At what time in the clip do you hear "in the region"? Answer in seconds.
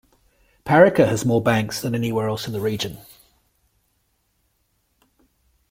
2.47-2.97